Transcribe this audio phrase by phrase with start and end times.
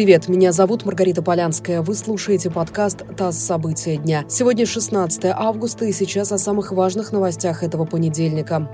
[0.00, 1.82] Привет, меня зовут Маргарита Полянская.
[1.82, 3.36] Вы слушаете подкаст «ТАСС.
[3.36, 4.24] События дня».
[4.30, 8.66] Сегодня 16 августа и сейчас о самых важных новостях этого понедельника.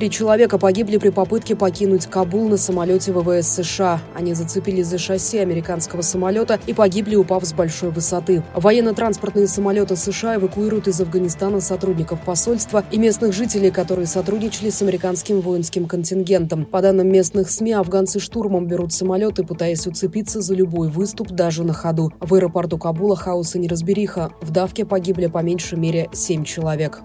[0.00, 4.00] Три человека погибли при попытке покинуть Кабул на самолете ВВС США.
[4.14, 8.42] Они зацепились за шасси американского самолета и погибли, упав с большой высоты.
[8.54, 15.42] Военно-транспортные самолеты США эвакуируют из Афганистана сотрудников посольства и местных жителей, которые сотрудничали с американским
[15.42, 16.64] воинским контингентом.
[16.64, 21.74] По данным местных СМИ, афганцы штурмом берут самолеты, пытаясь уцепиться за любой выступ даже на
[21.74, 22.10] ходу.
[22.20, 24.32] В аэропорту Кабула хаос и неразбериха.
[24.40, 27.02] В давке погибли по меньшей мере семь человек.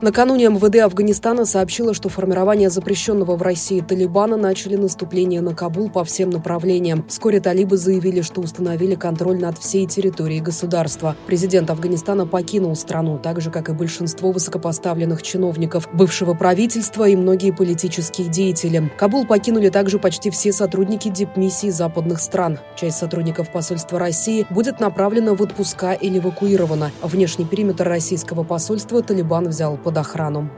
[0.00, 6.04] Накануне МВД Афганистана сообщило, что формирование запрещенного в России Талибана начали наступление на Кабул по
[6.04, 7.04] всем направлениям.
[7.08, 11.16] Вскоре талибы заявили, что установили контроль над всей территорией государства.
[11.26, 17.50] Президент Афганистана покинул страну, так же, как и большинство высокопоставленных чиновников бывшего правительства и многие
[17.50, 18.92] политические деятели.
[18.98, 22.60] Кабул покинули также почти все сотрудники дипмиссии западных стран.
[22.76, 26.92] Часть сотрудников посольства России будет направлена в отпуска или эвакуирована.
[27.02, 30.50] Внешний периметр российского посольства Талибан взял под охрану.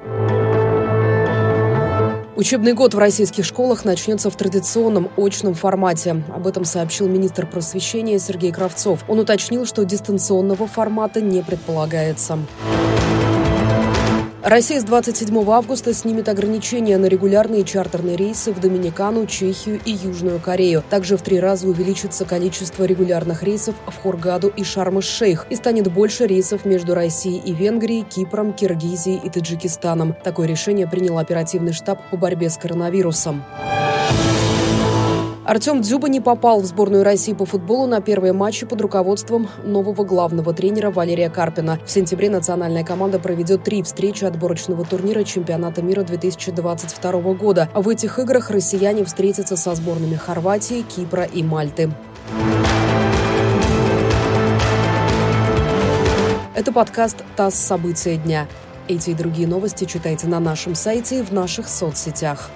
[2.41, 6.25] Учебный год в российских школах начнется в традиционном очном формате.
[6.35, 9.05] Об этом сообщил министр просвещения Сергей Кравцов.
[9.09, 12.39] Он уточнил, что дистанционного формата не предполагается.
[14.43, 20.41] Россия с 27 августа снимет ограничения на регулярные чартерные рейсы в Доминикану, Чехию и Южную
[20.41, 20.83] Корею.
[20.89, 26.27] Также в три раза увеличится количество регулярных рейсов в Хургаду и Шарм-эш-Шейх и станет больше
[26.27, 30.17] рейсов между Россией и Венгрией, Кипром, Киргизией и Таджикистаном.
[30.25, 33.45] Такое решение принял оперативный штаб по борьбе с коронавирусом.
[35.51, 40.05] Артем Дзюба не попал в сборную России по футболу на первые матчи под руководством нового
[40.05, 41.81] главного тренера Валерия Карпина.
[41.85, 47.69] В сентябре национальная команда проведет три встречи отборочного турнира чемпионата мира 2022 года.
[47.75, 51.91] В этих играх россияне встретятся со сборными Хорватии, Кипра и Мальты.
[56.55, 57.57] Это подкаст «ТАСС.
[57.57, 58.47] События дня».
[58.87, 62.51] Эти и другие новости читайте на нашем сайте и в наших соцсетях.